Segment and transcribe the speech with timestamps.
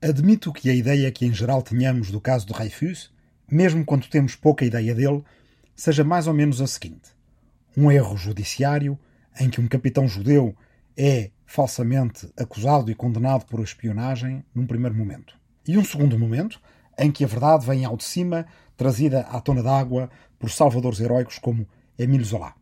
[0.00, 3.10] Admito que a ideia que em geral tenhamos do caso de Dreyfus,
[3.50, 5.24] mesmo quando temos pouca ideia dele,
[5.74, 7.10] seja mais ou menos a seguinte:
[7.76, 8.98] um erro judiciário
[9.40, 10.54] em que um capitão judeu
[10.96, 15.34] é falsamente acusado e condenado por espionagem num primeiro momento.
[15.66, 16.60] E um segundo momento
[16.98, 21.38] em que a verdade vem ao de cima, trazida à tona d'água por salvadores heróicos
[21.38, 21.66] como
[21.98, 22.54] Émile Zola.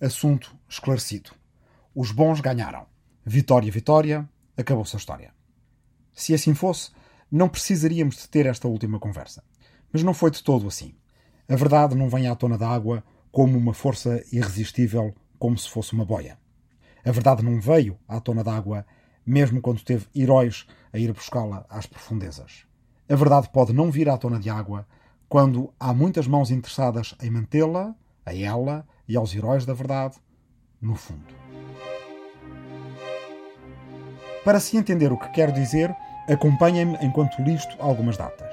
[0.00, 1.30] Assunto esclarecido.
[1.94, 2.86] Os bons ganharam.
[3.24, 5.39] Vitória, vitória, acabou-se a história.
[6.20, 6.90] Se assim fosse,
[7.32, 9.42] não precisaríamos de ter esta última conversa.
[9.90, 10.94] Mas não foi de todo assim.
[11.48, 13.02] A verdade não vem à tona da água
[13.32, 16.38] como uma força irresistível, como se fosse uma boia.
[17.02, 18.84] A verdade não veio à tona d'água,
[19.24, 22.66] mesmo quando teve heróis a ir buscá-la às profundezas.
[23.08, 24.86] A verdade pode não vir à tona de água
[25.26, 27.94] quando há muitas mãos interessadas em mantê-la,
[28.26, 30.18] a ela e aos heróis da verdade,
[30.82, 31.34] no fundo.
[34.44, 35.94] Para se entender o que quero dizer,
[36.32, 38.52] acompanhem-me enquanto listo algumas datas.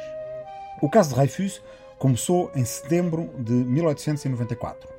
[0.82, 1.62] O caso de Dreyfus
[1.98, 4.90] começou em setembro de 1894.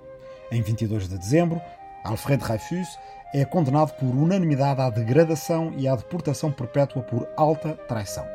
[0.51, 1.61] Em 22 de dezembro,
[2.05, 2.99] Alfred Dreyfus
[3.35, 8.27] é condenado por unanimidade à degradação e à deportação perpétua por alta traição.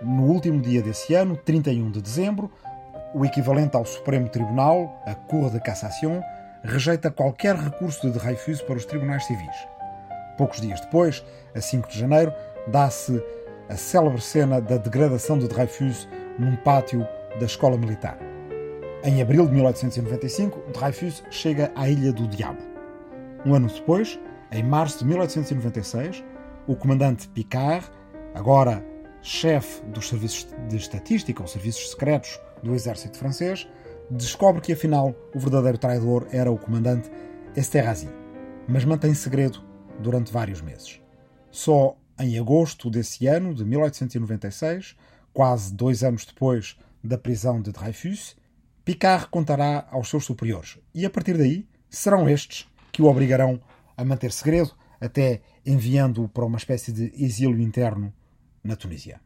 [0.00, 2.50] No último dia desse ano, 31 de dezembro,
[3.14, 6.20] o equivalente ao Supremo Tribunal, a Cour de Cassation,
[6.62, 9.68] rejeita qualquer recurso de Dreyfus para os tribunais civis.
[10.36, 12.32] Poucos dias depois, a 5 de janeiro,
[12.66, 13.22] dá-se
[13.68, 17.06] a célebre cena da degradação de Dreyfus num pátio
[17.38, 18.18] da Escola Militar.
[19.02, 22.62] Em abril de 1895, Dreyfus chega à Ilha do Diabo.
[23.44, 24.18] Um ano depois,
[24.50, 26.24] em março de 1896,
[26.66, 27.90] o comandante Picard,
[28.34, 28.84] agora
[29.20, 33.68] chefe dos serviços de estatística ou serviços secretos do exército francês,
[34.10, 37.10] descobre que afinal o verdadeiro traidor era o comandante
[37.56, 38.08] Esterhazy,
[38.68, 39.62] mas mantém segredo
[39.98, 41.00] durante vários meses.
[41.50, 44.96] Só em agosto desse ano, de 1896,
[45.32, 48.36] quase dois anos depois da prisão de Dreyfus,
[48.84, 53.60] Picard contará aos seus superiores e a partir daí serão estes que o obrigarão
[53.96, 58.12] a manter segredo, até enviando-o para uma espécie de exílio interno
[58.62, 59.20] na Tunísia.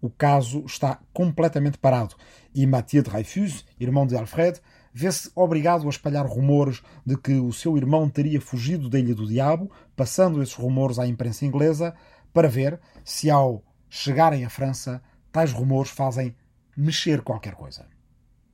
[0.00, 2.14] O caso está completamente parado
[2.54, 4.60] e Mathieu Dreyfus, irmão de Alfred,
[4.98, 9.26] vê-se obrigado a espalhar rumores de que o seu irmão teria fugido da Ilha do
[9.26, 11.94] Diabo, passando esses rumores à imprensa inglesa,
[12.32, 16.34] para ver se, ao chegarem à França, tais rumores fazem
[16.74, 17.84] mexer qualquer coisa.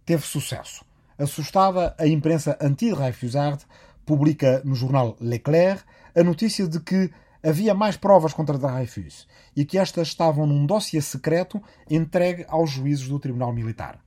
[0.04, 0.84] Teve sucesso.
[1.16, 3.64] Assustada, a imprensa anti-Dreyfusard
[4.04, 5.78] publica no jornal L'Éclair
[6.12, 7.08] a notícia de que
[7.40, 13.06] havia mais provas contra Dreyfus e que estas estavam num dossiê secreto entregue aos juízes
[13.06, 14.00] do Tribunal Militar.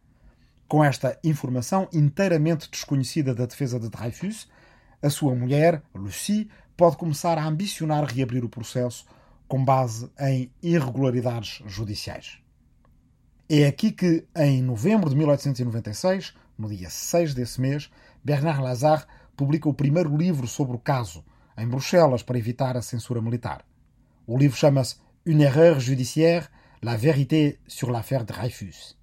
[0.67, 4.47] Com esta informação inteiramente desconhecida da defesa de Dreyfus,
[5.01, 9.05] a sua mulher, Lucie, pode começar a ambicionar reabrir o processo
[9.47, 12.39] com base em irregularidades judiciais.
[13.47, 17.91] É aqui que, em novembro de 1896, no dia 6 desse mês,
[18.23, 19.05] Bernard Lazare
[19.37, 21.23] publica o primeiro livro sobre o caso,
[21.55, 23.63] em Bruxelas, para evitar a censura militar.
[24.25, 24.95] O livro chama-se
[25.27, 26.49] Une erreur judiciaire,
[26.81, 28.97] la vérité sur l'affaire Dreyfus.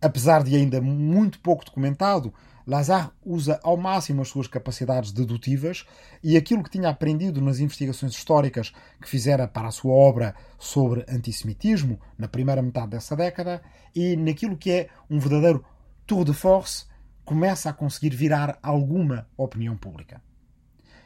[0.00, 2.32] Apesar de ainda muito pouco documentado,
[2.66, 5.84] Lazare usa ao máximo as suas capacidades dedutivas
[6.22, 11.04] e aquilo que tinha aprendido nas investigações históricas que fizera para a sua obra sobre
[11.08, 13.60] antissemitismo na primeira metade dessa década
[13.94, 15.64] e naquilo que é um verdadeiro
[16.06, 16.86] tour de force
[17.24, 20.22] começa a conseguir virar alguma opinião pública.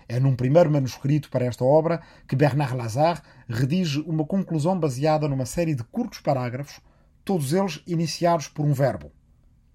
[0.08, 5.46] É num primeiro manuscrito para esta obra que Bernard Lazare redige uma conclusão baseada numa
[5.46, 6.80] série de curtos parágrafos,
[7.24, 9.10] todos eles iniciados por um verbo: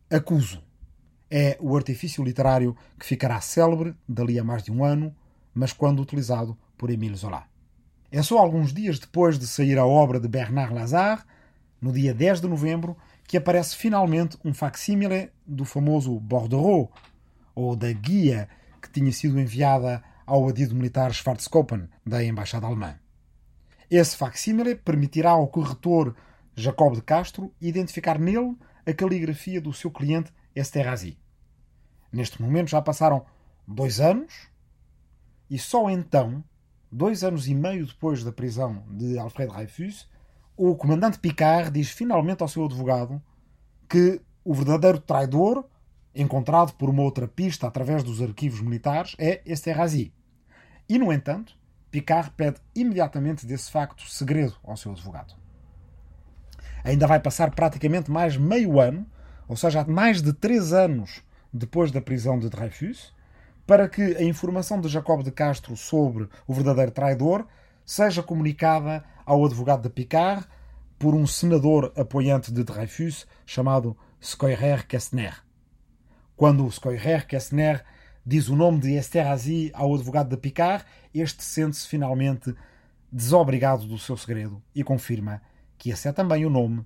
[0.09, 0.63] acuso.
[1.31, 5.15] É o artifício literário que ficará célebre dali a mais de um ano,
[5.53, 7.43] mas quando utilizado por Émile Zola.
[8.11, 11.21] É só alguns dias depois de sair a obra de Bernard Lazare,
[11.79, 16.91] no dia 10 de novembro, que aparece finalmente um facsímile do famoso bordereau,
[17.53, 18.49] ou da guia
[18.81, 22.95] que tinha sido enviada ao adido militar Schwarzkoppen, da Embaixada Alemã.
[23.89, 26.15] Esse facsímile permitirá ao corretor
[26.59, 31.17] Jacob de Castro identificar nele a caligrafia do seu cliente Esterhazy.
[32.11, 33.25] Neste momento já passaram
[33.67, 34.49] dois anos
[35.49, 36.43] e só então,
[36.91, 40.09] dois anos e meio depois da prisão de Alfred Dreyfus,
[40.57, 43.21] o comandante Picard diz finalmente ao seu advogado
[43.87, 45.65] que o verdadeiro traidor,
[46.13, 50.13] encontrado por uma outra pista através dos arquivos militares, é Esterhazy.
[50.87, 51.57] E, no entanto,
[51.89, 55.35] Picard pede imediatamente desse facto segredo ao seu advogado.
[56.83, 59.05] Ainda vai passar praticamente mais meio ano,
[59.47, 61.21] ou seja, mais de três anos
[61.51, 63.13] depois da prisão de Dreyfus,
[63.65, 67.45] para que a informação de Jacob de Castro sobre o verdadeiro traidor
[67.85, 70.45] seja comunicada ao advogado de Picard,
[70.99, 75.41] por um senador apoiante de Dreyfus chamado Scheurer Kestner.
[76.35, 77.83] Quando Scheurer Kestner
[78.25, 80.83] diz o nome de Esterhazy ao advogado de Picard,
[81.13, 82.53] este sente-se finalmente
[83.11, 85.41] desobrigado do seu segredo e confirma
[85.79, 86.85] que esse é também o nome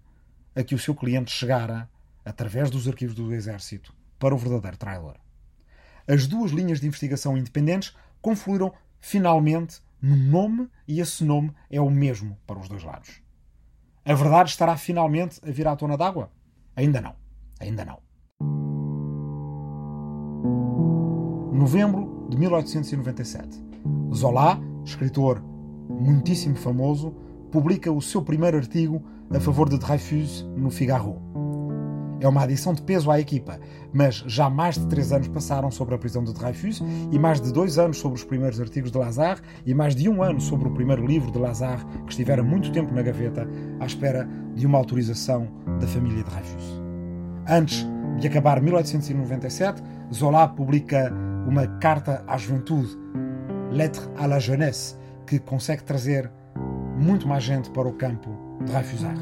[0.55, 1.89] a que o seu cliente chegara,
[2.23, 5.15] através dos arquivos do Exército, para o verdadeiro traidor.
[6.07, 11.89] As duas linhas de investigação independentes confluíram finalmente num nome e esse nome é o
[11.89, 13.21] mesmo para os dois lados.
[14.05, 16.31] A verdade estará finalmente a vir à tona d'água?
[16.75, 17.15] Ainda não.
[17.59, 17.99] Ainda não.
[21.51, 23.63] Novembro de 1897.
[24.13, 25.41] Zola, escritor
[25.89, 27.15] muitíssimo famoso,
[27.53, 28.99] publica o seu primeiro artigo
[29.31, 31.21] a favor de Dreyfus no Figaro.
[32.19, 33.59] É uma adição de peso à equipa,
[33.93, 37.53] mas já mais de três anos passaram sobre a prisão de Dreyfus e mais de
[37.53, 40.73] dois anos sobre os primeiros artigos de Lazare e mais de um ano sobre o
[40.73, 43.47] primeiro livro de Lazare, que estivera muito tempo na gaveta
[43.79, 45.47] à espera de uma autorização
[45.79, 46.81] da família Dreyfus.
[47.47, 47.85] Antes
[48.17, 51.13] de acabar 1897, Zola publica
[51.47, 52.89] uma carta à juventude,
[53.69, 54.97] Lettre à la jeunesse,
[55.27, 56.31] que consegue trazer
[56.97, 58.29] muito mais gente para o campo
[58.59, 59.21] de Dreyfusard.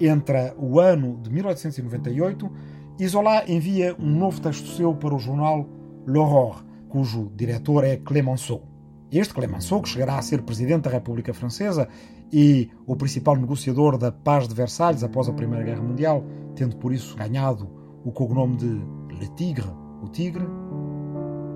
[0.00, 2.50] Entre o ano de 1898,
[2.98, 5.68] Isola envia um novo texto seu para o jornal
[6.06, 8.62] L'Aurore, cujo diretor é Clemenceau.
[9.10, 11.88] Este Clemenceau, que chegará a ser presidente da República Francesa
[12.32, 16.24] e o principal negociador da Paz de Versalhes após a Primeira Guerra Mundial,
[16.54, 17.70] tendo por isso ganhado
[18.04, 19.68] o cognome de Le Tigre,
[20.02, 20.46] o Tigre,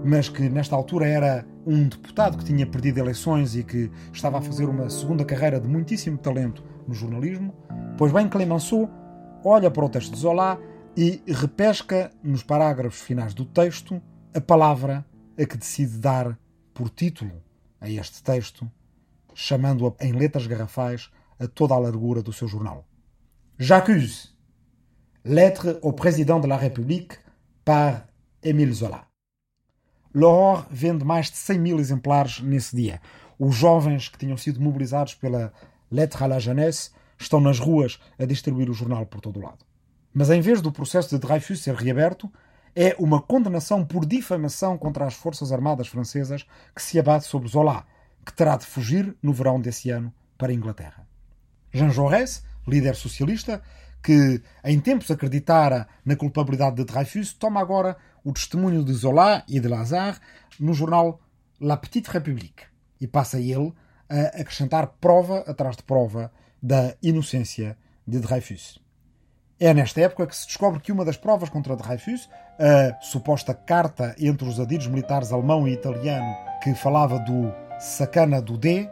[0.04, 4.42] mas que nesta altura era um deputado que tinha perdido eleições e que estava a
[4.42, 7.54] fazer uma segunda carreira de muitíssimo talento no jornalismo,
[7.96, 8.90] pois bem Clemenceau
[9.44, 10.60] olha para o texto de Zola
[10.96, 14.00] e repesca nos parágrafos finais do texto
[14.34, 15.04] a palavra
[15.38, 16.38] a que decide dar
[16.74, 17.42] por título
[17.80, 18.70] a este texto,
[19.34, 22.86] chamando-a em letras garrafais a toda a largura do seu jornal.
[23.58, 24.30] J'accuse.
[25.24, 27.18] Lettre au président de la République
[27.64, 28.06] par
[28.42, 29.09] Émile Zola.
[30.14, 33.00] L'Aurore vende mais de 100 mil exemplares nesse dia.
[33.38, 35.52] Os jovens que tinham sido mobilizados pela
[35.90, 39.64] Lettre à la Jeunesse estão nas ruas a distribuir o jornal por todo o lado.
[40.12, 42.30] Mas em vez do processo de Dreyfus ser reaberto,
[42.74, 47.86] é uma condenação por difamação contra as Forças Armadas Francesas que se abate sobre Zola,
[48.24, 51.06] que terá de fugir no verão desse ano para a Inglaterra.
[51.72, 53.62] Jean Jaurès, líder socialista,
[54.02, 59.60] que em tempos acreditara na culpabilidade de Dreyfus, toma agora o testemunho de Zola e
[59.60, 60.18] de Lazare
[60.58, 61.20] no jornal
[61.60, 62.64] La Petite République
[63.00, 63.72] e passa ele
[64.08, 66.32] a acrescentar prova atrás de prova
[66.62, 67.76] da inocência
[68.06, 68.78] de Dreyfus.
[69.58, 74.14] É nesta época que se descobre que uma das provas contra Dreyfus, a suposta carta
[74.18, 78.88] entre os adidos militares alemão e italiano que falava do sacana do D,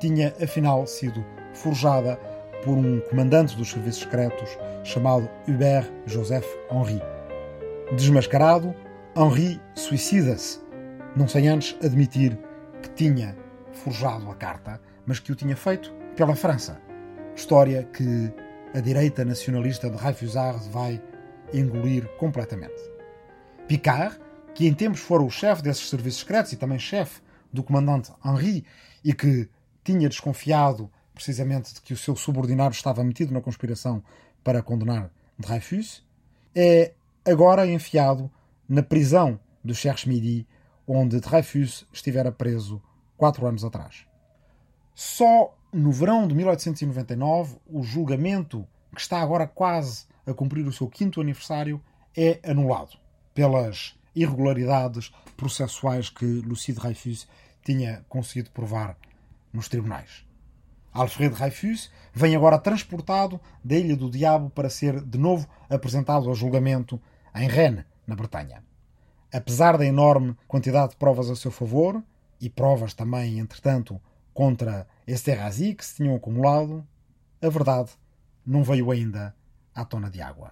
[0.00, 1.24] tinha afinal sido
[1.54, 2.18] forjada
[2.64, 7.00] por um comandante dos serviços secretos chamado Hubert Joseph Henri.
[7.96, 8.74] Desmascarado,
[9.16, 10.60] Henri suicida-se,
[11.16, 12.38] não sem antes admitir
[12.82, 13.36] que tinha
[13.72, 16.80] forjado a carta, mas que o tinha feito pela França.
[17.34, 18.32] História que
[18.74, 21.02] a direita nacionalista de Dreyfusard vai
[21.52, 22.80] engolir completamente.
[23.66, 24.18] Picard,
[24.54, 27.20] que em tempos fora o chefe desses serviços secretos e também chefe
[27.52, 28.64] do comandante Henri
[29.04, 29.48] e que
[29.84, 34.00] tinha desconfiado precisamente de que o seu subordinado estava metido na conspiração
[34.44, 36.06] para condenar Dreyfus,
[36.54, 36.92] é
[37.24, 38.30] agora enfiado
[38.68, 40.46] na prisão do Cherche Midi,
[40.86, 42.80] onde Dreyfus estivera preso
[43.16, 44.06] quatro anos atrás.
[44.94, 50.86] Só no verão de 1899, o julgamento, que está agora quase a cumprir o seu
[50.86, 51.82] quinto aniversário,
[52.16, 52.96] é anulado
[53.34, 57.26] pelas irregularidades processuais que Lucie Dreyfus
[57.64, 58.96] tinha conseguido provar
[59.52, 60.27] nos tribunais.
[60.98, 66.34] Alfred Dreyfus vem agora transportado da Ilha do Diabo para ser de novo apresentado ao
[66.34, 67.00] julgamento
[67.36, 68.64] em Rennes, na Bretanha.
[69.32, 72.02] Apesar da enorme quantidade de provas a seu favor,
[72.40, 74.00] e provas também, entretanto,
[74.34, 76.84] contra Esterhazy que se tinham acumulado,
[77.40, 77.90] a verdade
[78.44, 79.34] não veio ainda
[79.72, 80.50] à tona de água.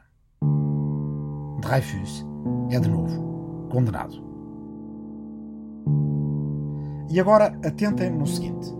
[1.60, 2.24] Dreyfus
[2.70, 4.24] é de novo condenado.
[7.10, 8.75] E agora atentem no seguinte: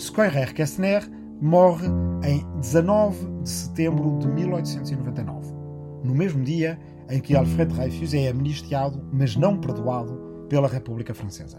[0.00, 1.06] Scheurer Kestner
[1.42, 1.86] morre
[2.24, 5.52] em 19 de setembro de 1899,
[6.02, 6.78] no mesmo dia
[7.10, 11.58] em que Alfred Dreyfus é amnistiado, mas não perdoado, pela República Francesa.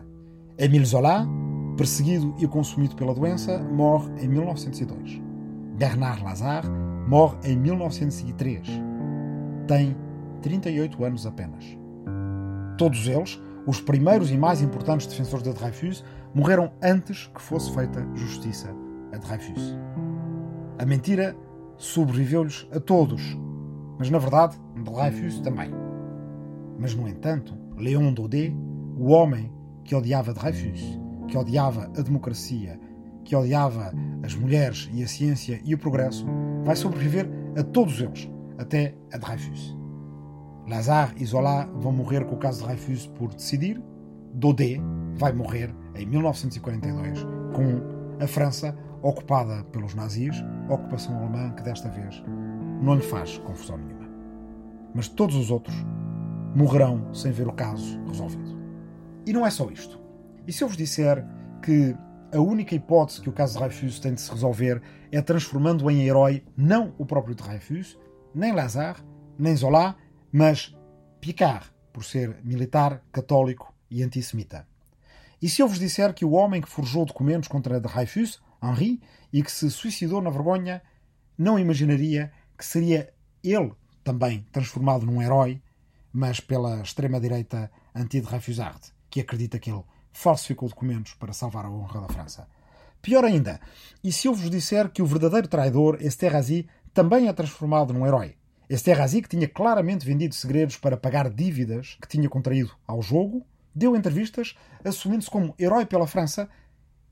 [0.57, 1.25] Émile Zola,
[1.77, 5.21] perseguido e consumido pela doença, morre em 1902.
[5.77, 6.67] Bernard Lazare
[7.07, 8.67] morre em 1903.
[9.67, 9.95] Tem
[10.41, 11.63] 38 anos apenas.
[12.77, 16.03] Todos eles, os primeiros e mais importantes defensores de Dreyfus,
[16.33, 18.73] morreram antes que fosse feita justiça
[19.13, 19.77] a Dreyfus.
[20.79, 21.35] A mentira
[21.77, 23.37] sobreviveu-lhes a todos,
[23.97, 25.71] mas na verdade, Dreyfus também.
[26.79, 28.55] Mas, no entanto, Léon Daudet,
[28.97, 29.51] o homem
[29.83, 32.79] que odiava Dreyfus, que odiava a democracia,
[33.23, 36.25] que odiava as mulheres e a ciência e o progresso,
[36.63, 39.77] vai sobreviver a todos eles, até a Dreyfus.
[40.67, 43.81] Lazare e Zola vão morrer com o caso de Dreyfus por decidir.
[44.33, 44.81] Daudet
[45.15, 52.23] vai morrer em 1942 com a França ocupada pelos nazis, ocupação alemã que desta vez
[52.81, 54.09] não lhe faz confusão nenhuma.
[54.93, 55.75] Mas todos os outros
[56.55, 58.59] morrerão sem ver o caso resolvido.
[59.25, 59.99] E não é só isto.
[60.47, 61.25] E se eu vos disser
[61.61, 61.95] que
[62.33, 64.81] a única hipótese que o caso de Dreyfus tem de se resolver
[65.11, 67.97] é transformando em herói não o próprio Dreyfus,
[68.33, 68.99] nem Lazare,
[69.37, 69.95] nem Zola,
[70.31, 70.75] mas
[71.19, 74.70] Picard, por ser militar, católico e antissemita.
[75.41, 79.01] E se eu vos disser que o homem que forjou documentos contra Dreyfus, Henri,
[79.33, 80.81] e que se suicidou na vergonha,
[81.37, 83.11] não imaginaria que seria
[83.43, 85.61] ele também transformado num herói,
[86.13, 92.09] mas pela extrema-direita anti-Dreyfusard, que acredita que ele falsificou documentos para salvar a honra da
[92.09, 92.47] França.
[93.01, 93.59] Pior ainda,
[94.03, 98.35] e se eu vos disser que o verdadeiro traidor, Esterhazy, também é transformado num herói?
[98.69, 103.95] Esterhazy, que tinha claramente vendido segredos para pagar dívidas que tinha contraído ao jogo, deu
[103.95, 106.49] entrevistas assumindo-se como herói pela França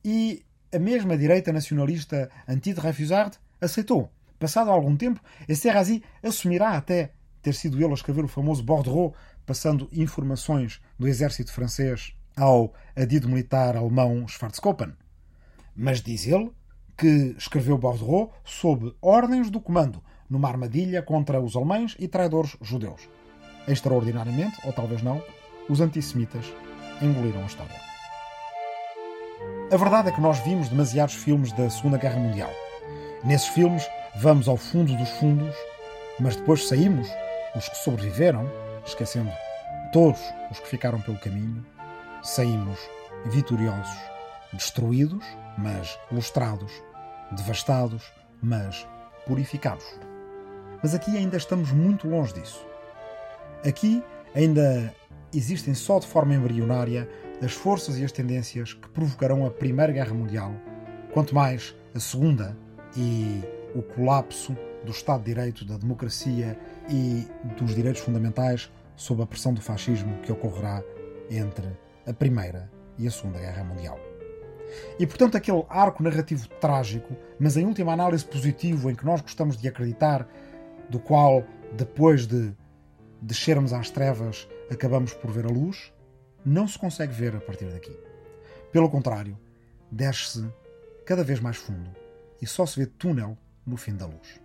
[0.03, 4.11] e a mesma direita nacionalista anti-Dreyfusard aceitou.
[4.37, 7.11] Passado algum tempo, Esterhazy assumirá até
[7.41, 9.13] ter sido ele a escrever o famoso Bordereau,
[9.45, 14.93] passando informações do exército francês ao adido militar alemão Schwarzkoppen.
[15.75, 16.51] Mas diz ele
[16.97, 23.09] que escreveu Bordereau sob ordens do comando, numa armadilha contra os alemães e traidores judeus.
[23.67, 25.21] Extraordinariamente, ou talvez não,
[25.69, 26.45] os antissemitas
[27.01, 27.75] engoliram a história.
[29.71, 32.51] A verdade é que nós vimos demasiados filmes da Segunda Guerra Mundial.
[33.23, 35.55] Nesses filmes, vamos ao fundo dos fundos,
[36.19, 37.07] mas depois saímos,
[37.55, 38.49] os que sobreviveram,
[38.85, 39.31] esquecendo
[39.93, 40.19] todos
[40.51, 41.65] os que ficaram pelo caminho,
[42.23, 42.79] saímos
[43.27, 43.97] vitoriosos,
[44.51, 45.23] destruídos,
[45.57, 46.71] mas lustrados,
[47.31, 48.03] devastados,
[48.41, 48.87] mas
[49.25, 49.85] purificados.
[50.81, 52.65] Mas aqui ainda estamos muito longe disso.
[53.65, 54.93] Aqui ainda
[55.33, 57.09] existem só de forma embrionária
[57.41, 60.53] as forças e as tendências que provocarão a Primeira Guerra Mundial,
[61.13, 62.57] quanto mais a Segunda
[62.95, 63.41] e
[63.75, 66.57] o colapso do Estado de Direito, da democracia
[66.89, 70.83] e dos direitos fundamentais sob a pressão do fascismo que ocorrerá
[71.29, 71.67] entre
[72.05, 73.99] a Primeira e a Segunda Guerra Mundial.
[74.99, 79.57] E portanto, aquele arco narrativo trágico, mas em última análise positivo, em que nós gostamos
[79.57, 80.27] de acreditar,
[80.89, 81.43] do qual,
[81.73, 82.53] depois de
[83.21, 85.91] descermos às trevas, acabamos por ver a luz,
[86.45, 87.95] não se consegue ver a partir daqui.
[88.71, 89.37] Pelo contrário,
[89.91, 90.47] desce-se
[91.05, 91.89] cada vez mais fundo
[92.41, 94.39] e só se vê túnel no fim da luz.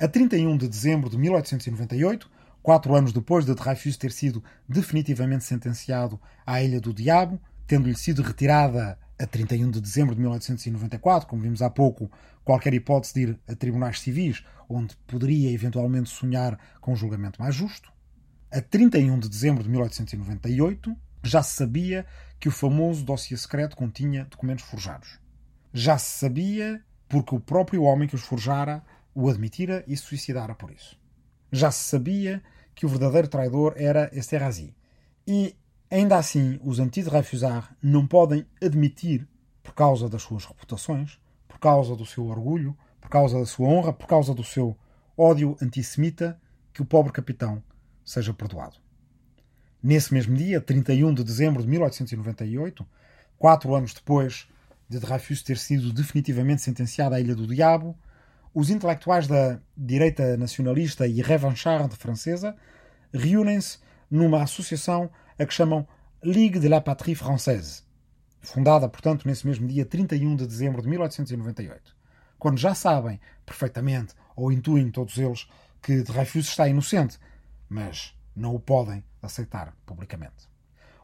[0.00, 2.30] A 31 de dezembro de 1898,
[2.62, 8.22] quatro anos depois de Dreyfus ter sido definitivamente sentenciado à Ilha do Diabo, tendo-lhe sido
[8.22, 12.10] retirada a 31 de dezembro de 1894, como vimos há pouco,
[12.44, 17.54] qualquer hipótese de ir a tribunais civis, onde poderia eventualmente sonhar com um julgamento mais
[17.54, 17.92] justo.
[18.50, 22.06] A 31 de dezembro de 1898, já se sabia
[22.40, 25.18] que o famoso dossiê secreto continha documentos forjados.
[25.70, 28.82] Já se sabia porque o próprio homem que os forjara
[29.14, 30.98] o admitira e se suicidara por isso.
[31.52, 32.42] Já se sabia
[32.74, 34.74] que o verdadeiro traidor era Esterhazy.
[35.26, 35.54] E,
[35.90, 39.28] ainda assim, os anti-Dreyfusard não podem admitir,
[39.62, 43.92] por causa das suas reputações, por causa do seu orgulho, por causa da sua honra,
[43.92, 44.74] por causa do seu
[45.18, 46.40] ódio antissemita,
[46.72, 47.62] que o pobre capitão
[48.08, 48.76] seja perdoado.
[49.82, 52.86] Nesse mesmo dia, 31 de dezembro de 1898,
[53.36, 54.48] quatro anos depois
[54.88, 57.94] de Dreyfus ter sido definitivamente sentenciado à Ilha do Diabo,
[58.54, 62.56] os intelectuais da direita nacionalista e revancharde francesa
[63.12, 63.78] reúnem-se
[64.10, 65.86] numa associação a que chamam
[66.24, 67.82] Ligue de la Patrie Française,
[68.40, 71.94] fundada, portanto, nesse mesmo dia 31 de dezembro de 1898,
[72.38, 75.46] quando já sabem perfeitamente, ou intuem todos eles,
[75.80, 77.18] que Dreyfus está inocente,
[77.68, 80.48] mas não o podem aceitar publicamente.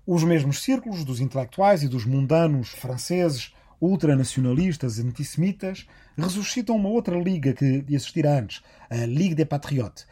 [0.07, 7.19] Os mesmos círculos dos intelectuais e dos mundanos franceses, ultranacionalistas e antissemitas, ressuscitam uma outra
[7.19, 10.07] liga que existira antes, a Ligue des Patriotes.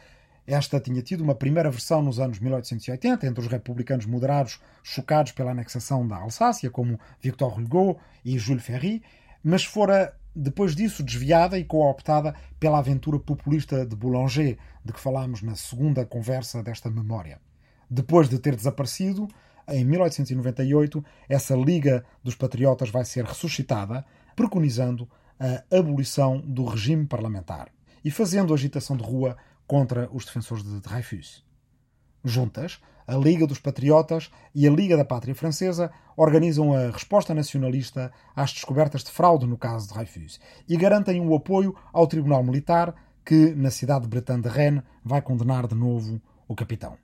[0.45, 5.51] Esta tinha tido uma primeira versão nos anos 1880 entre os republicanos moderados chocados pela
[5.51, 9.01] anexação da Alsácia, como Victor Hugo e Jules Ferry,
[9.41, 15.41] mas fora depois disso desviada e cooptada pela aventura populista de Boulanger, de que falámos
[15.41, 17.39] na segunda conversa desta memória.
[17.89, 19.27] Depois de ter desaparecido,
[19.67, 25.09] em 1898, essa Liga dos Patriotas vai ser ressuscitada, preconizando
[25.39, 27.69] a abolição do regime parlamentar
[28.03, 31.45] e fazendo agitação de rua contra os defensores de Dreyfus.
[32.23, 38.11] Juntas, a Liga dos Patriotas e a Liga da Pátria Francesa organizam a resposta nacionalista
[38.35, 42.95] às descobertas de fraude no caso de Dreyfus e garantem o apoio ao Tribunal Militar
[43.25, 46.97] que, na cidade de de Rennes, vai condenar de novo o capitão.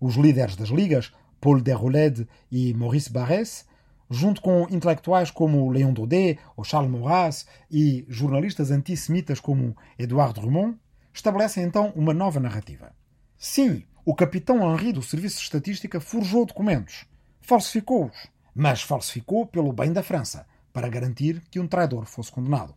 [0.00, 3.66] Os líderes das ligas, Paul Déroulède e Maurice Barrès,
[4.10, 10.76] junto com intelectuais como Léon Daudet ou Charles Maurras e jornalistas antissemitas como Edouard Drummond,
[11.12, 12.92] estabelecem então uma nova narrativa.
[13.38, 17.04] Sim, o capitão Henri do Serviço de Estatística forjou documentos,
[17.42, 22.74] falsificou-os, mas falsificou pelo bem da França, para garantir que um traidor fosse condenado.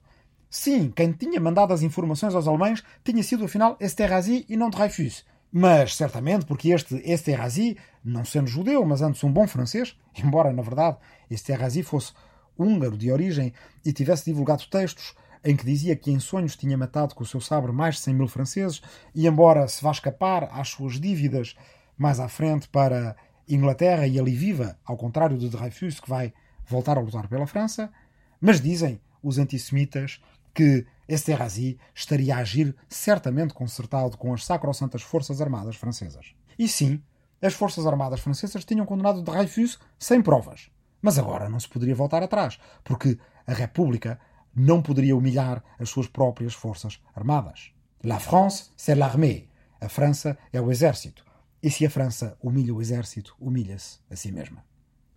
[0.50, 5.26] Sim, quem tinha mandado as informações aos alemães tinha sido afinal Esterhazy e não Dreyfus.
[5.52, 10.62] Mas certamente porque este Esterhazy, não sendo judeu, mas antes um bom francês, embora na
[10.62, 10.98] verdade
[11.30, 12.14] Esterhazy fosse
[12.58, 13.54] húngaro de origem
[13.84, 17.42] e tivesse divulgado textos em que dizia que em sonhos tinha matado com o seu
[17.42, 18.82] sabre mais de 100 mil franceses,
[19.14, 21.56] e embora se vá escapar às suas dívidas
[21.98, 23.16] mais à frente para
[23.48, 26.34] Inglaterra e ali viva, ao contrário de Dreyfus, que vai
[26.66, 27.92] voltar a lutar pela França,
[28.40, 30.22] mas dizem os antissemitas
[30.54, 36.34] que Esterhazy estaria a agir certamente concertado com as sacrossantas Forças Armadas Francesas.
[36.58, 37.02] E sim,
[37.42, 40.70] as Forças Armadas Francesas tinham condenado Dreyfus sem provas.
[41.02, 44.20] Mas agora não se poderia voltar atrás, porque a República
[44.56, 47.72] não poderia humilhar as suas próprias forças armadas.
[48.04, 49.50] La France, c'est l'armée.
[49.80, 51.24] A França é o exército.
[51.62, 54.64] E se a França humilha o exército, humilha-se a si mesma.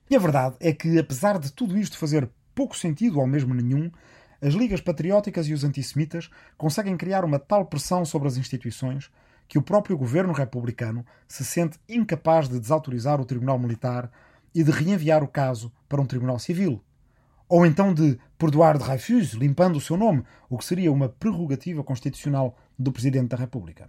[0.08, 3.90] E a verdade é que, apesar de tudo isto fazer pouco sentido ou mesmo nenhum,
[4.40, 9.10] as ligas patrióticas e os antissemitas conseguem criar uma tal pressão sobre as instituições
[9.48, 14.10] que o próprio governo republicano se sente incapaz de desautorizar o Tribunal Militar
[14.54, 16.82] e de reenviar o caso para um tribunal civil,
[17.48, 22.56] ou então de perdoar Dreyfus, limpando o seu nome, o que seria uma prerrogativa constitucional
[22.78, 23.88] do Presidente da República.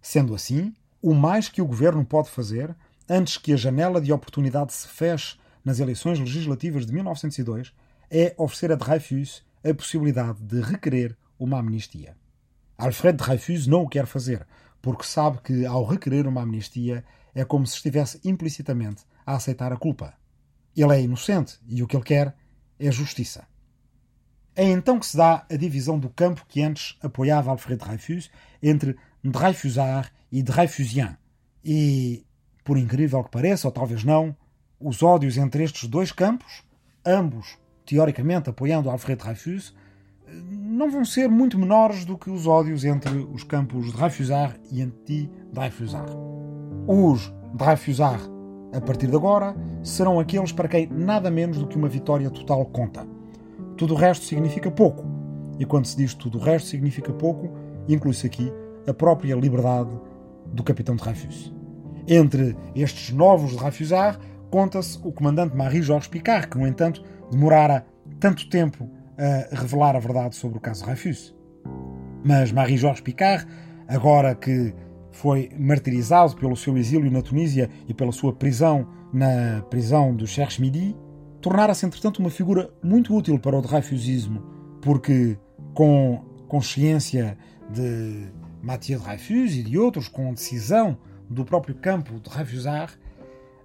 [0.00, 2.74] Sendo assim, o mais que o governo pode fazer,
[3.08, 7.72] antes que a janela de oportunidade se feche nas eleições legislativas de 1902,
[8.10, 12.16] é oferecer a Dreyfus a possibilidade de requerer uma amnistia.
[12.78, 14.46] Alfred Dreyfus não o quer fazer,
[14.82, 17.04] porque sabe que, ao requerer uma amnistia,
[17.34, 20.14] é como se estivesse implicitamente a aceitar a culpa.
[20.76, 22.34] Ele é inocente e o que ele quer
[22.78, 23.46] é justiça.
[24.54, 28.30] É então que se dá a divisão do campo que antes apoiava Alfred Dreyfus
[28.62, 31.16] entre Dreyfusard e Dreyfusien.
[31.62, 32.24] E,
[32.64, 34.34] por incrível que pareça, ou talvez não,
[34.80, 36.62] os ódios entre estes dois campos,
[37.04, 39.74] ambos teoricamente apoiando Alfred Dreyfus,
[40.50, 46.12] não vão ser muito menores do que os ódios entre os campos Dreyfusard e anti-Dreyfusard.
[46.86, 48.35] Os Dreyfusard
[48.76, 52.64] a partir de agora, serão aqueles para quem nada menos do que uma vitória total
[52.66, 53.06] conta.
[53.76, 55.04] Tudo o resto significa pouco.
[55.58, 57.50] E quando se diz tudo o resto significa pouco,
[57.88, 58.52] inclui-se aqui
[58.86, 59.90] a própria liberdade
[60.52, 61.54] do capitão de Dreyfus.
[62.06, 64.18] Entre estes novos de Dreyfusard,
[64.50, 67.86] conta-se o comandante Marie-Georges Picard, que, no entanto, demorara
[68.20, 71.34] tanto tempo a revelar a verdade sobre o caso Dreyfus.
[72.22, 73.46] Mas Marie-Georges Picard,
[73.88, 74.74] agora que
[75.16, 80.60] foi martirizado pelo seu exílio na Tunísia e pela sua prisão na prisão do Cherche
[80.60, 80.94] Midi,
[81.40, 84.42] tornara-se entretanto uma figura muito útil para o Dreyfusismo,
[84.82, 85.38] porque
[85.72, 87.38] com consciência
[87.70, 88.26] de
[88.62, 90.98] Mathieu Dreyfus e de outros, com decisão
[91.30, 92.92] do próprio campo de Dreyfusard,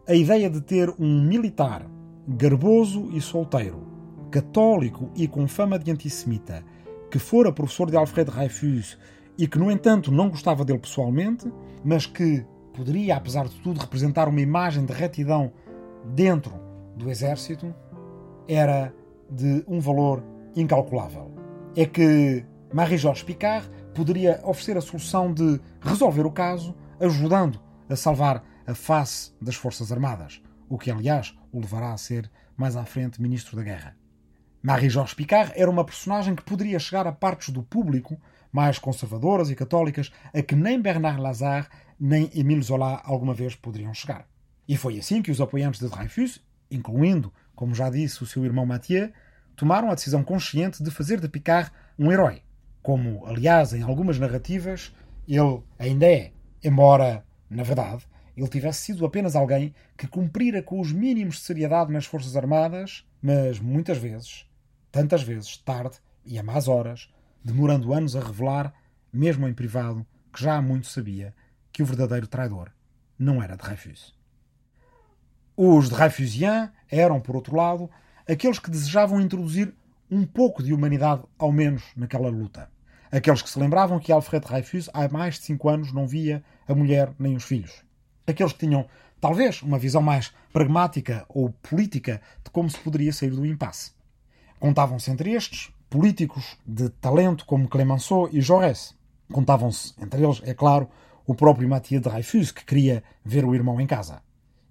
[0.07, 1.85] a ideia de ter um militar
[2.27, 3.85] garboso e solteiro,
[4.31, 6.63] católico e com fama de antissemita,
[7.09, 8.97] que fora professor de Alfred Dreyfus
[9.37, 11.51] e que, no entanto, não gostava dele pessoalmente,
[11.83, 15.51] mas que poderia, apesar de tudo, representar uma imagem de retidão
[16.13, 16.53] dentro
[16.95, 17.73] do exército,
[18.47, 18.93] era
[19.29, 20.23] de um valor
[20.55, 21.31] incalculável.
[21.75, 28.43] É que Marie-Georges Picard poderia oferecer a solução de resolver o caso, ajudando a salvar
[28.65, 33.21] a face das Forças Armadas, o que, aliás, o levará a ser mais à frente
[33.21, 33.95] ministro da Guerra.
[34.61, 38.17] Marie-Georges Picard era uma personagem que poderia chegar a partes do público
[38.51, 41.67] mais conservadoras e católicas a que nem Bernard Lazare
[41.99, 44.27] nem Émile Zola alguma vez poderiam chegar.
[44.67, 48.65] E foi assim que os apoiantes de Dreyfus, incluindo, como já disse, o seu irmão
[48.65, 49.11] Mathieu,
[49.55, 52.41] tomaram a decisão consciente de fazer de Picard um herói,
[52.81, 54.95] como, aliás, em algumas narrativas,
[55.27, 56.31] ele ainda é,
[56.63, 58.03] embora, na verdade,
[58.35, 63.05] ele tivesse sido apenas alguém que cumprira com os mínimos de seriedade nas Forças Armadas,
[63.21, 64.47] mas muitas vezes,
[64.91, 67.09] tantas vezes, tarde e a más horas,
[67.43, 68.73] demorando anos a revelar,
[69.11, 71.33] mesmo em privado, que já há muito sabia
[71.71, 72.71] que o verdadeiro traidor
[73.17, 74.15] não era Dreyfus.
[75.55, 77.89] Os Dreyfusiens eram, por outro lado,
[78.27, 79.73] aqueles que desejavam introduzir
[80.09, 82.69] um pouco de humanidade, ao menos, naquela luta.
[83.11, 86.73] Aqueles que se lembravam que Alfred Dreyfus há mais de cinco anos não via a
[86.73, 87.83] mulher nem os filhos.
[88.25, 88.87] Aqueles que tinham,
[89.19, 93.91] talvez, uma visão mais pragmática ou política de como se poderia sair do impasse.
[94.59, 98.95] Contavam-se entre estes políticos de talento como Clemenceau e Jaurès.
[99.29, 100.89] Contavam-se entre eles, é claro,
[101.27, 104.21] o próprio Mathieu Dreyfus, que queria ver o irmão em casa.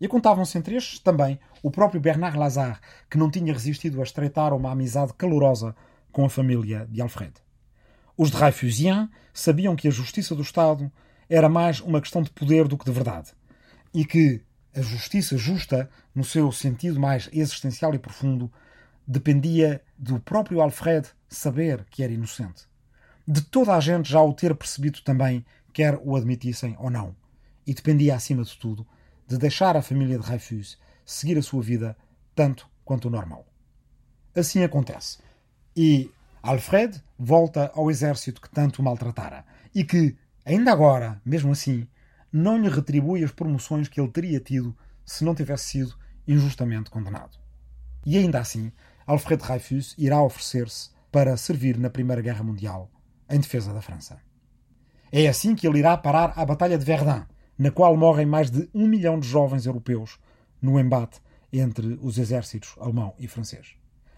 [0.01, 2.79] E contavam-se entre estes também o próprio Bernard Lazare,
[3.11, 5.77] que não tinha resistido a estreitar uma amizade calorosa
[6.11, 7.35] com a família de Alfred.
[8.17, 10.91] Os Dreyfusiens sabiam que a justiça do Estado
[11.29, 13.33] era mais uma questão de poder do que de verdade.
[13.93, 14.41] E que
[14.75, 18.51] a justiça justa, no seu sentido mais existencial e profundo,
[19.11, 22.68] dependia do próprio Alfred saber que era inocente.
[23.27, 27.16] De toda a gente já o ter percebido também, quer o admitissem ou não.
[27.66, 28.87] E dependia, acima de tudo,
[29.27, 31.96] de deixar a família de Dreyfus seguir a sua vida
[32.37, 33.44] tanto quanto o normal.
[34.35, 35.18] Assim acontece.
[35.77, 36.09] E
[36.40, 39.44] Alfred volta ao exército que tanto o maltratara
[39.75, 41.88] e que, ainda agora, mesmo assim,
[42.33, 45.96] não lhe retribui as promoções que ele teria tido se não tivesse sido
[46.29, 47.40] injustamente condenado.
[48.07, 48.73] E ainda assim,
[49.11, 52.88] Alfred Dreyfus irá oferecer-se para servir na Primeira Guerra Mundial
[53.29, 54.20] em defesa da França.
[55.11, 57.25] É assim que ele irá parar à Batalha de Verdun,
[57.59, 60.16] na qual morrem mais de um milhão de jovens europeus
[60.62, 61.20] no embate
[61.53, 63.75] entre os exércitos alemão e francês.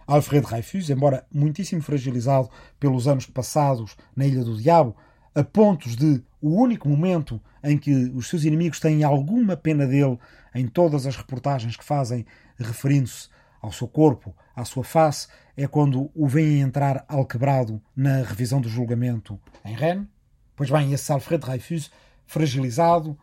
[0.07, 4.95] Alfred Dreyfus, embora muitíssimo fragilizado pelos anos passados na Ilha do Diabo,
[5.35, 10.19] a pontos de o único momento em que os seus inimigos têm alguma pena dele
[10.55, 12.27] em todas as reportagens que fazem
[12.59, 13.31] referindo-se
[13.63, 18.69] ao seu corpo, à sua face, é quando o veem entrar alquebrado na revisão do
[18.69, 20.09] julgamento em Rennes.
[20.57, 21.91] Pois bem, esse Alfred Dreyfus,
[22.27, 23.17] fragilizado,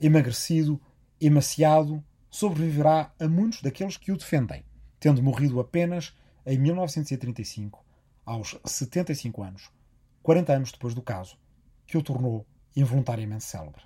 [0.00, 0.80] emagrecido,
[1.20, 4.64] emaciado, sobreviverá a muitos daqueles que o defendem,
[4.98, 7.84] tendo morrido apenas em 1935,
[8.24, 9.70] aos 75 anos,
[10.22, 11.36] 40 anos depois do caso,
[11.86, 13.82] que o tornou involuntariamente célebre.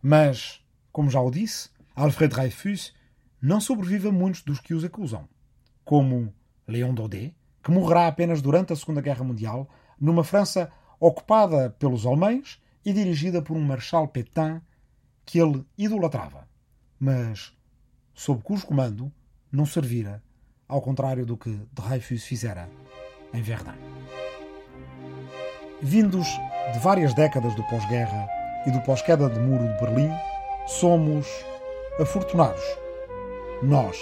[0.00, 2.94] Mas, como já o disse, Alfred Dreyfus
[3.40, 5.28] não sobrevive a muitos dos que os acusam,
[5.84, 6.32] como
[6.66, 9.68] Léon Daudet, que morrerá apenas durante a Segunda Guerra Mundial,
[10.00, 14.60] numa França ocupada pelos alemães e dirigida por um Marshal Pétain
[15.24, 16.48] que ele idolatrava,
[16.98, 17.52] mas
[18.14, 19.12] sob cujo comando
[19.50, 20.22] não servira
[20.68, 22.68] ao contrário do que Dreyfus fizera
[23.32, 23.74] em Verdun.
[25.82, 26.28] Vindos
[26.72, 28.28] de várias décadas do pós-guerra
[28.66, 30.10] e do pós-queda do muro de Berlim,
[30.66, 31.26] somos
[31.98, 32.62] afortunados,
[33.62, 33.98] nós,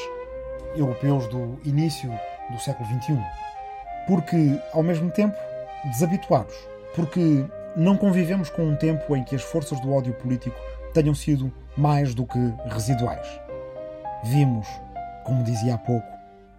[0.76, 2.10] europeus do início
[2.50, 3.18] do século XXI,
[4.06, 5.36] porque, ao mesmo tempo,
[5.84, 6.56] desabituados,
[6.94, 7.44] porque
[7.76, 10.58] não convivemos com um tempo em que as forças do ódio político
[10.92, 12.38] tenham sido mais do que
[12.70, 13.28] residuais.
[14.24, 14.66] Vimos,
[15.24, 16.06] como dizia há pouco,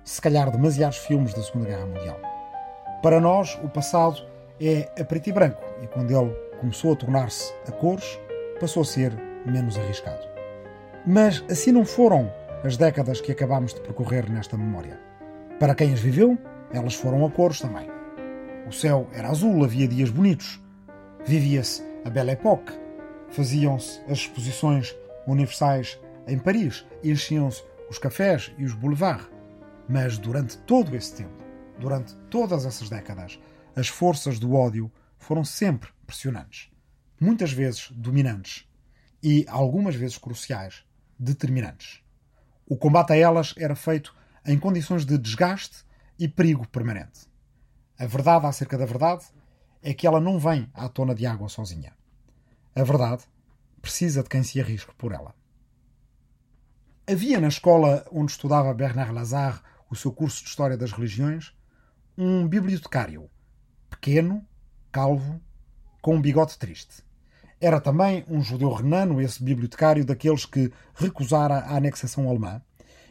[0.03, 2.19] se calhar demasiados filmes da Segunda Guerra Mundial.
[3.01, 4.21] Para nós, o passado
[4.61, 8.19] é a preto e branco, e quando ele começou a tornar-se a cores,
[8.59, 9.13] passou a ser
[9.45, 10.27] menos arriscado.
[11.05, 12.31] Mas assim não foram
[12.63, 14.99] as décadas que acabámos de percorrer nesta memória.
[15.59, 16.37] Para quem as viveu,
[16.71, 17.87] elas foram a cores também.
[18.67, 20.61] O céu era azul, havia dias bonitos.
[21.25, 22.73] Vivia-se a Belle Époque.
[23.29, 24.95] Faziam-se as exposições
[25.25, 29.27] universais em Paris, enchiam-se os cafés e os boulevards.
[29.87, 31.43] Mas durante todo esse tempo,
[31.79, 33.39] durante todas essas décadas,
[33.75, 36.69] as forças do ódio foram sempre pressionantes,
[37.19, 38.67] muitas vezes dominantes
[39.21, 40.83] e algumas vezes cruciais,
[41.17, 42.01] determinantes.
[42.69, 45.83] O combate a elas era feito em condições de desgaste
[46.19, 47.27] e perigo permanente.
[47.97, 49.25] A verdade acerca da verdade
[49.81, 51.93] é que ela não vem à tona de água sozinha.
[52.75, 53.23] A verdade
[53.81, 55.33] precisa de quem se arrisque por ela.
[57.11, 61.51] Havia na escola onde estudava Bernard Lazare o seu curso de História das Religiões,
[62.15, 63.31] um bibliotecário,
[63.89, 64.45] pequeno,
[64.91, 65.41] calvo,
[66.03, 67.03] com um bigode triste.
[67.61, 72.61] Era também um judeu renano, esse bibliotecário daqueles que recusara a anexação alemã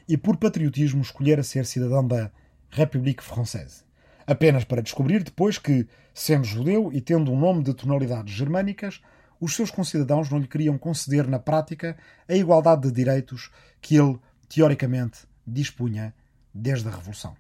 [0.09, 2.31] e, por patriotismo, escolhera ser cidadão da
[2.71, 3.85] République Française.
[4.27, 9.03] Apenas para descobrir depois que, sendo judeu e tendo um nome de tonalidades germânicas,
[9.41, 14.19] os seus concidadãos não lhe queriam conceder na prática a igualdade de direitos que ele,
[14.49, 16.15] teoricamente, dispunha
[16.53, 17.37] desde a Revolução.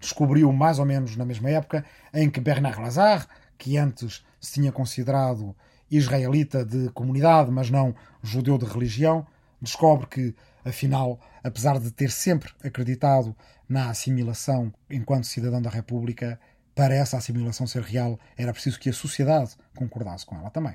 [0.00, 3.26] Descobriu mais ou menos na mesma época em que Bernard Lazare,
[3.58, 5.54] que antes se tinha considerado
[5.90, 9.26] israelita de comunidade, mas não judeu de religião,
[9.60, 13.34] descobre que, afinal, apesar de ter sempre acreditado
[13.68, 16.38] na assimilação enquanto cidadão da República,
[16.74, 20.74] para essa assimilação ser real era preciso que a sociedade concordasse com ela também.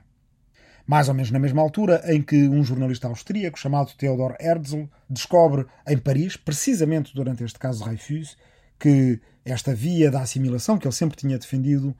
[0.85, 5.65] Mais ou menos na mesma altura em que um jornalista austríaco chamado Theodor Herzl descobre
[5.87, 8.37] em Paris, precisamente durante este caso de Dreyfus,
[8.77, 11.95] que esta via da assimilação que ele sempre tinha defendido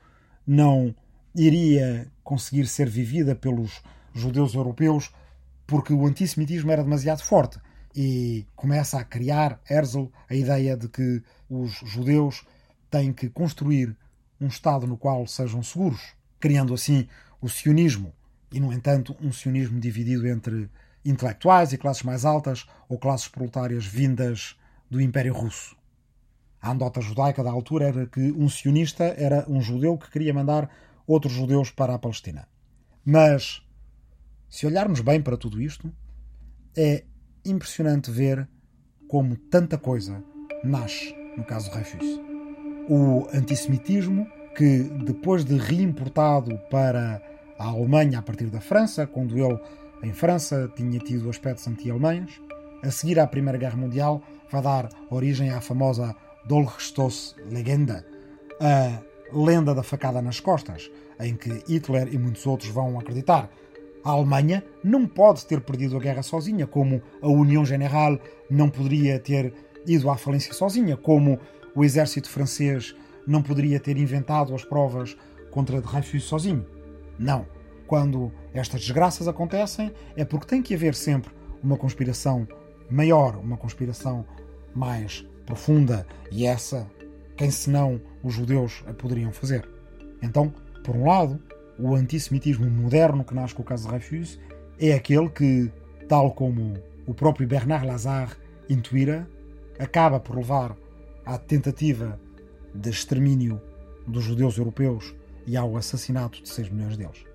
[0.45, 0.95] não
[1.35, 3.81] iria conseguir ser vivida pelos
[4.13, 5.11] judeus europeus
[5.67, 7.59] porque o antissemitismo era demasiado forte
[7.95, 12.45] e começa a criar Herzl a ideia de que os judeus
[12.89, 13.95] têm que construir
[14.39, 17.07] um Estado no qual sejam seguros, criando assim
[17.41, 18.13] o sionismo
[18.51, 20.69] e, no entanto, um sionismo dividido entre
[21.03, 24.57] intelectuais e classes mais altas ou classes proletárias vindas
[24.89, 25.75] do Império Russo.
[26.61, 30.69] A andota judaica da altura era que um sionista era um judeu que queria mandar
[31.07, 32.47] outros judeus para a Palestina.
[33.03, 33.61] Mas,
[34.49, 35.91] se olharmos bem para tudo isto,
[36.75, 37.03] é
[37.45, 38.47] impressionante ver
[39.07, 40.23] como tanta coisa
[40.63, 42.19] nasce no caso de Reifus.
[42.89, 47.21] O antissemitismo, que depois de reimportado para
[47.59, 49.59] a Alemanha a partir da França, quando ele
[50.03, 52.41] em França tinha tido aspectos anti-alemães,
[52.83, 56.15] a seguir à Primeira Guerra Mundial vai dar origem à famosa
[56.47, 58.05] Dolchstoßlegende,
[58.61, 59.01] a
[59.33, 63.49] lenda da facada nas costas, em que Hitler e muitos outros vão acreditar.
[64.03, 69.19] A Alemanha não pode ter perdido a guerra sozinha, como a União General não poderia
[69.19, 69.53] ter
[69.85, 71.39] ido à falência sozinha, como
[71.75, 75.17] o exército francês não poderia ter inventado as provas
[75.49, 76.65] contra Dreyfus sozinho.
[77.17, 77.45] Não.
[77.87, 81.31] Quando estas desgraças acontecem, é porque tem que haver sempre
[81.63, 82.47] uma conspiração
[82.89, 84.25] maior, uma conspiração
[84.75, 86.87] mais profunda, e essa,
[87.37, 89.67] quem senão os judeus a poderiam fazer.
[90.21, 91.41] Então, por um lado,
[91.77, 94.39] o antissemitismo moderno que nasce com o caso Dreyfus
[94.79, 95.71] é aquele que,
[96.07, 98.31] tal como o próprio Bernard Lazare
[98.69, 99.27] intuíra,
[99.77, 100.75] acaba por levar
[101.25, 102.19] à tentativa
[102.73, 103.61] de extermínio
[104.07, 105.13] dos judeus europeus
[105.45, 107.25] e ao assassinato de 6 milhões deles.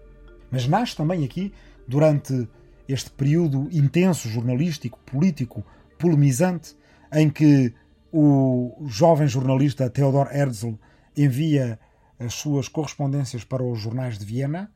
[0.50, 1.52] Mas nasce também aqui,
[1.86, 2.48] durante
[2.88, 5.64] este período intenso jornalístico, político,
[5.98, 6.74] polemizante,
[7.12, 7.72] em que
[8.12, 10.74] o jovem jornalista Theodor Herzl
[11.16, 11.78] envia
[12.18, 14.70] as suas correspondências para os jornais de Viena,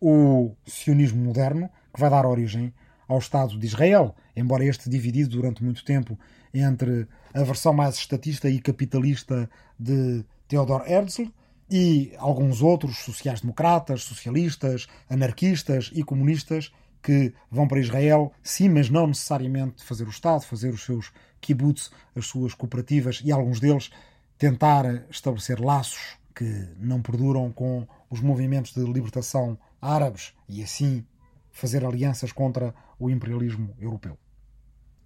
[0.00, 2.72] o sionismo moderno, que vai dar origem
[3.08, 6.18] ao Estado de Israel, embora este dividido durante muito tempo
[6.52, 11.26] entre a versão mais estatista e capitalista de Theodor Herzl
[11.70, 16.70] e alguns outros sociais-democratas, socialistas, anarquistas e comunistas
[17.02, 21.12] que vão para Israel, sim, mas não necessariamente fazer o Estado, fazer os seus
[21.44, 23.90] kibbutz, as suas cooperativas e alguns deles
[24.38, 31.06] tentar estabelecer laços que não perduram com os movimentos de libertação árabes e assim
[31.52, 34.18] fazer alianças contra o imperialismo europeu.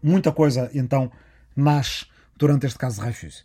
[0.03, 1.11] Muita coisa, então,
[1.55, 3.45] nasce durante este caso de Reifus.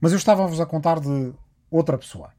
[0.00, 1.32] Mas eu estava-vos a contar de
[1.70, 2.32] outra pessoa.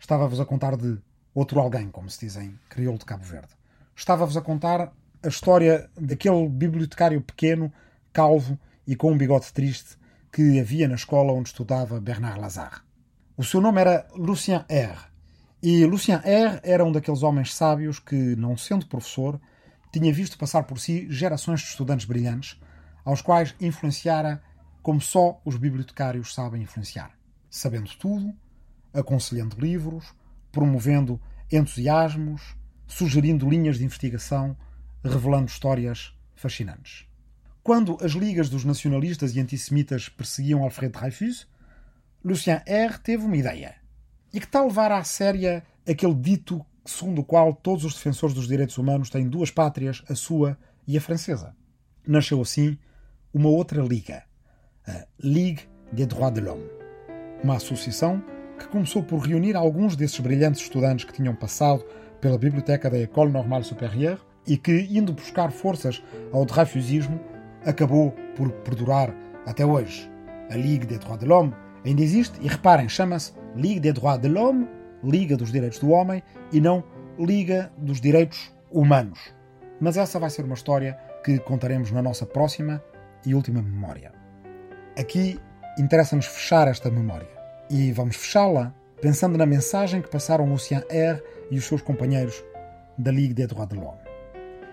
[0.00, 0.98] Estava-vos a contar de
[1.34, 3.52] outro alguém, como se diz em crioulo de Cabo Verde.
[3.94, 7.72] Estava-vos a contar a história daquele bibliotecário pequeno,
[8.12, 9.96] calvo e com um bigode triste
[10.32, 12.80] que havia na escola onde estudava Bernard Lazare.
[13.36, 14.98] O seu nome era Lucien R.
[15.62, 19.40] E Lucien R era um daqueles homens sábios que, não sendo professor,
[19.92, 22.60] tinha visto passar por si gerações de estudantes brilhantes,
[23.04, 24.42] aos quais influenciara
[24.82, 27.10] como só os bibliotecários sabem influenciar,
[27.50, 28.32] sabendo tudo,
[28.92, 30.14] aconselhando livros,
[30.52, 31.20] promovendo
[31.50, 34.56] entusiasmos, sugerindo linhas de investigação,
[35.02, 37.06] revelando histórias fascinantes.
[37.66, 41.48] Quando as ligas dos nacionalistas e antissemitas perseguiam Alfred Dreyfus,
[42.24, 42.96] Lucien R.
[43.00, 43.74] teve uma ideia.
[44.32, 48.46] E que tal levar à séria aquele dito segundo o qual todos os defensores dos
[48.46, 51.56] direitos humanos têm duas pátrias, a sua e a francesa?
[52.06, 52.78] Nasceu assim
[53.34, 54.22] uma outra liga,
[54.86, 56.70] a Ligue des Droits de l'Homme,
[57.42, 58.22] uma associação
[58.60, 61.84] que começou por reunir alguns desses brilhantes estudantes que tinham passado
[62.20, 66.00] pela biblioteca da École Normale Supérieure e que, indo buscar forças
[66.32, 67.20] ao dreyfusismo,
[67.66, 69.14] acabou por perdurar
[69.46, 70.10] até hoje.
[70.50, 71.52] A Ligue des Droits de l'Homme
[71.84, 74.68] ainda existe e reparem, chama-se Ligue des Droits de l'Homme,
[75.02, 76.82] Liga dos Direitos do Homem, e não
[77.18, 79.18] Liga dos Direitos Humanos.
[79.80, 82.82] Mas essa vai ser uma história que contaremos na nossa próxima
[83.24, 84.12] e última memória.
[84.98, 85.38] Aqui
[85.78, 87.28] interessa-nos fechar esta memória.
[87.68, 91.22] E vamos fechá-la pensando na mensagem que passaram Lucien R.
[91.50, 92.42] e os seus companheiros
[92.96, 94.05] da Ligue des Droits de l'Homme.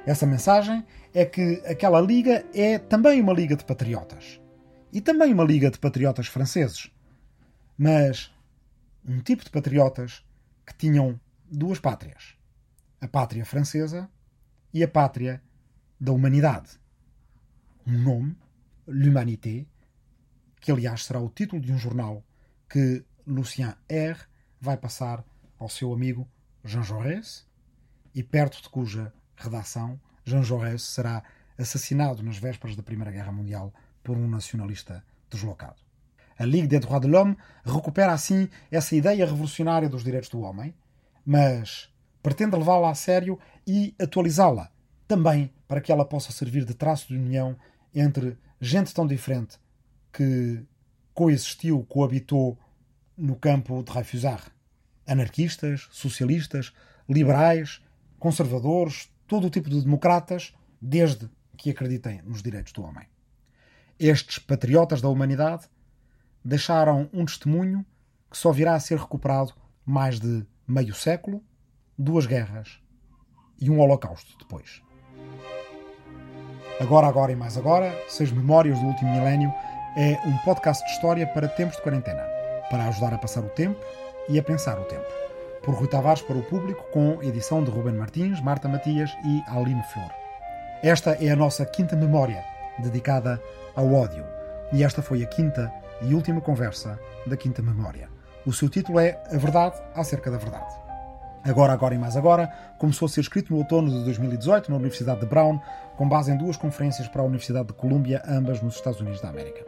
[0.06, 4.42] Essa mensagem é que aquela liga é também uma liga de patriotas.
[4.92, 6.92] E também uma liga de patriotas franceses.
[7.78, 8.34] Mas
[9.08, 10.26] um tipo de patriotas
[10.66, 12.36] que tinham duas pátrias:
[13.00, 14.10] a pátria francesa
[14.74, 15.42] e a pátria
[16.00, 16.72] da humanidade.
[17.88, 18.38] Um nome,
[18.86, 19.66] L'Humanité,
[20.60, 22.24] que aliás será o título de um jornal
[22.70, 24.20] que Lucien R.
[24.60, 25.24] vai passar
[25.58, 26.28] ao seu amigo
[26.64, 27.48] Jean Jaurès
[28.14, 31.24] e perto de cuja redação Jean Jaurès será
[31.58, 35.82] assassinado nas vésperas da Primeira Guerra Mundial por um nacionalista deslocado.
[36.38, 40.74] A Ligue des Droits de l'Homme recupera assim essa ideia revolucionária dos direitos do homem,
[41.26, 41.90] mas
[42.22, 44.72] pretende levá-la a sério e atualizá-la,
[45.08, 47.56] também para que ela possa servir de traço de união
[47.94, 49.60] entre gente tão diferente
[50.12, 50.64] que
[51.14, 52.58] coexistiu, coabitou
[53.16, 54.52] no campo de Dreyfusard.
[55.06, 56.74] Anarquistas, socialistas,
[57.08, 57.82] liberais,
[58.18, 63.08] conservadores, todo o tipo de democratas, desde que acreditem nos direitos do homem.
[64.00, 65.68] Estes patriotas da humanidade
[66.46, 67.84] deixaram um testemunho
[68.30, 69.52] que só virá a ser recuperado
[69.84, 71.44] mais de meio século,
[71.98, 72.80] duas guerras
[73.60, 74.84] e um holocausto depois.
[76.80, 79.52] Agora, agora e mais agora, Seis Memórias do Último Milénio
[79.98, 82.22] é um podcast de história para tempos de quarentena,
[82.70, 83.84] para ajudar a passar o tempo
[84.30, 85.23] e a pensar o tempo.
[85.64, 89.82] Por Rui Tavares para o público, com edição de Ruben Martins, Marta Matias e Aline
[89.94, 90.12] Flor.
[90.84, 92.44] Esta é a nossa quinta memória,
[92.80, 93.42] dedicada
[93.74, 94.26] ao ódio.
[94.74, 95.72] E esta foi a quinta
[96.02, 98.10] e última conversa da quinta memória.
[98.46, 100.76] O seu título é A Verdade acerca da Verdade.
[101.46, 105.22] Agora, agora e mais agora, começou a ser escrito no outono de 2018 na Universidade
[105.22, 105.62] de Brown,
[105.96, 109.30] com base em duas conferências para a Universidade de Colômbia, ambas nos Estados Unidos da
[109.30, 109.66] América.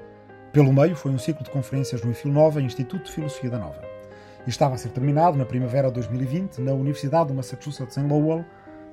[0.51, 3.94] Pelo meio, foi um ciclo de conferências no IFIL Nova, Instituto de Filosofia da Nova.
[4.45, 8.45] E estava a ser terminado na primavera de 2020 na Universidade de Massachusetts em Lowell,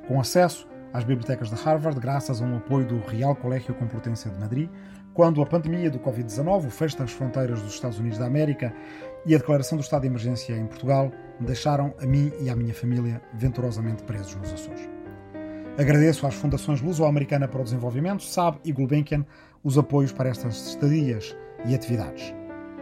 [0.08, 4.38] com acesso às bibliotecas de Harvard, graças a um apoio do Real Colégio Complutense de
[4.38, 4.68] Madrid,
[5.14, 8.74] quando a pandemia do Covid-19, o fecho das fronteiras dos Estados Unidos da América
[9.26, 12.74] e a declaração do estado de emergência em Portugal deixaram a mim e à minha
[12.74, 14.88] família venturosamente presos nos Açores.
[15.78, 19.24] Agradeço às Fundações Luso-Americana para o Desenvolvimento, SAB e Gulbenkian
[19.64, 22.34] os apoios para estas estadias e atividades.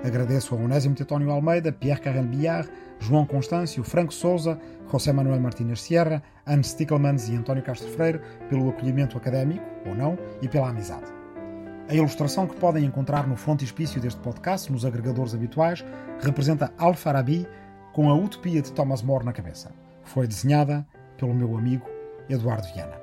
[0.05, 4.59] Agradeço a Onésimo Tetónio Almeida, Pierre Carrel Billard, João Constâncio, Franco Souza,
[4.91, 10.19] José Manuel Martínez Sierra, Anne Stickelmans e António Castro Freire pelo acolhimento académico, ou não,
[10.41, 11.07] e pela amizade.
[11.89, 15.85] A ilustração que podem encontrar no frontispício deste podcast, nos agregadores habituais,
[16.21, 17.47] representa Al-Farabi
[17.93, 19.71] com a utopia de Thomas More na cabeça.
[20.05, 20.87] Foi desenhada
[21.19, 21.87] pelo meu amigo
[22.29, 23.01] Eduardo Viana.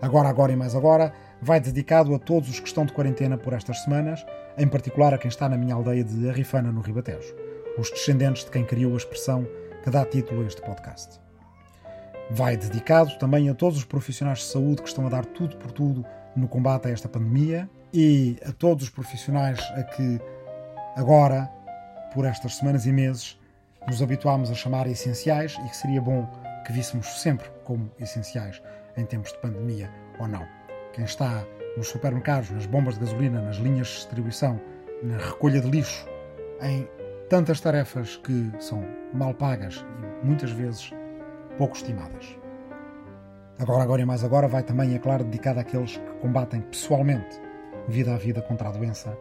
[0.00, 3.52] Agora, agora e mais agora, vai dedicado a todos os que estão de quarentena por
[3.52, 4.24] estas semanas,
[4.58, 7.34] em particular a quem está na minha aldeia de Arrifana, no Ribatejo,
[7.78, 9.46] os descendentes de quem criou a expressão
[9.82, 11.20] que dá título a este podcast.
[12.30, 15.72] Vai dedicado também a todos os profissionais de saúde que estão a dar tudo por
[15.72, 16.04] tudo
[16.36, 20.20] no combate a esta pandemia e a todos os profissionais a que
[20.96, 21.50] agora,
[22.14, 23.38] por estas semanas e meses,
[23.88, 26.28] nos habituámos a chamar essenciais e que seria bom
[26.64, 28.62] que víssemos sempre como essenciais
[28.96, 30.59] em tempos de pandemia ou não.
[30.92, 31.44] Quem está
[31.76, 34.60] nos supermercados, nas bombas de gasolina, nas linhas de distribuição,
[35.02, 36.06] na recolha de lixo,
[36.62, 36.88] em
[37.28, 39.84] tantas tarefas que são mal pagas
[40.22, 40.92] e muitas vezes
[41.56, 42.36] pouco estimadas.
[43.58, 47.40] Agora, agora e mais agora vai também, é claro, dedicado àqueles que combatem pessoalmente,
[47.88, 49.16] vida a vida contra a doença,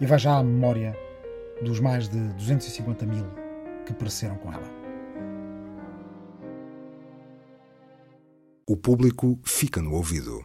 [0.00, 0.96] e vai já à memória
[1.62, 3.26] dos mais de 250 mil
[3.86, 4.82] que pereceram com ela.
[8.68, 10.44] O público fica no ouvido.